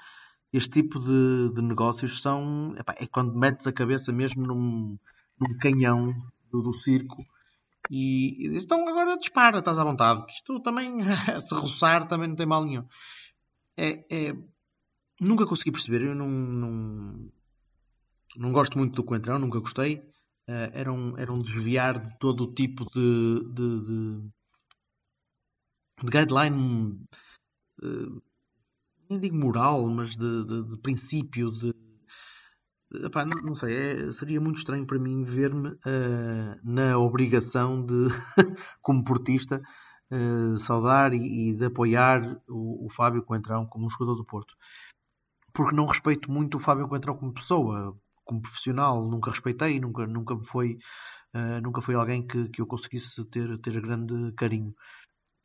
[0.54, 2.74] este tipo de, de negócios são.
[2.78, 4.98] epá, é quando metes a cabeça mesmo num,
[5.40, 6.16] num canhão
[6.50, 7.18] do, do circo
[7.90, 10.26] e, e então agora dispara, estás à vontade.
[10.26, 11.00] Que isto também,
[11.42, 12.86] se roçar, também não tem mal nenhum.
[13.78, 14.34] É, é,
[15.22, 16.02] nunca consegui perceber.
[16.04, 17.32] Eu não, não,
[18.36, 20.02] não gosto muito do Coentrão, nunca gostei.
[20.48, 24.32] Eh, era, um, era um desviar de todo o tipo de, de, de,
[26.04, 27.06] de guideline,
[27.84, 28.22] eh,
[29.10, 31.52] nem digo moral, mas de, de, princípio.
[31.52, 31.87] De-
[32.94, 33.76] epá, não, não sei,
[34.10, 38.08] é- seria muito estranho para mim ver-me eh, na obrigação de,
[38.82, 39.62] como portista,
[40.12, 44.56] eh, saudar e, e de apoiar o, o Fábio Coentrão como um jogador do Porto
[45.54, 50.36] porque não respeito muito o Fábio Coentrão como pessoa, como profissional, nunca respeitei, nunca, nunca
[50.36, 50.78] me foi,
[51.34, 54.76] eh, nunca foi alguém que, que eu conseguisse ter, ter grande carinho.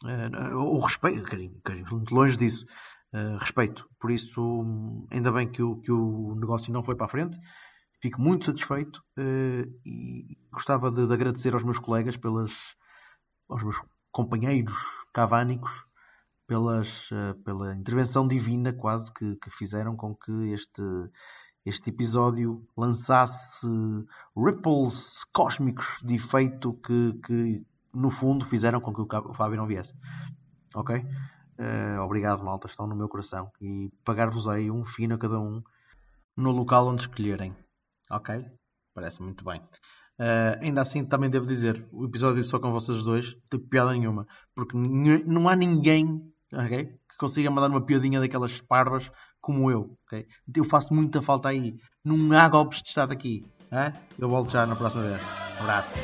[0.05, 2.66] Eh, ou respeito, carinho, carinho, longe disso.
[3.15, 3.87] Eh, respeito.
[4.01, 4.65] Por isso,
[5.11, 7.39] ainda bem que o, que o negócio não foi para a frente.
[8.01, 12.75] Fico muito satisfeito eh, e gostava de, de agradecer aos meus colegas, pelas,
[13.49, 14.75] aos meus companheiros
[15.13, 15.71] cavânicos,
[16.47, 20.83] pelas, eh, pela intervenção divina quase que, que fizeram com que este,
[21.67, 23.67] este episódio lançasse
[24.35, 29.95] ripples cósmicos de efeito que, que no fundo fizeram com que o Fábio não viesse.
[30.75, 31.05] Ok?
[31.59, 35.63] Eh, obrigado, malta, estão no meu coração e pagar-vos-ei um fino a cada um
[36.37, 37.55] no local onde escolherem.
[38.11, 38.45] Ok?
[38.95, 39.63] Parece muito bem.
[40.19, 44.27] Eh, ainda assim, também devo dizer, o episódio só com vocês dois tem piada nenhuma,
[44.55, 49.97] porque não há ninguém ok, que consiga mandar uma piadinha daquelas parvas como eu.
[50.07, 50.27] ok?
[50.55, 51.77] Eu faço muita falta aí.
[52.05, 53.45] Não há golpes de Estado aqui.
[53.71, 53.93] hã?
[54.19, 55.21] Eu volto já na próxima vez.
[55.59, 55.99] Um abraço.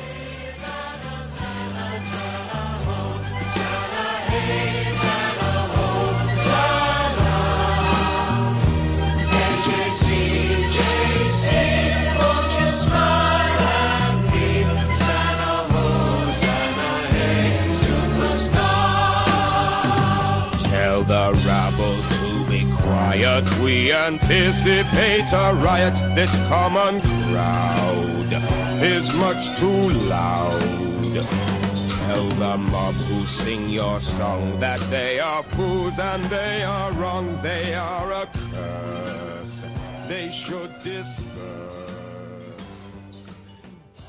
[23.41, 23.59] Quiet.
[23.61, 25.95] We anticipate a riot.
[26.15, 28.33] This common crowd
[28.81, 30.61] is much too loud.
[32.07, 37.39] Tell the mob who sing your song that they are fools and they are wrong.
[37.41, 39.65] They are a curse.
[40.07, 41.68] They should disperse.